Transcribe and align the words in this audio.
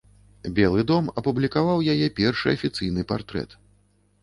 Белы 0.59 0.83
дом 0.91 1.11
апублікаваў 1.23 1.85
яе 1.95 2.07
першы 2.21 2.47
афіцыйны 2.57 3.07
партрэт. 3.15 3.49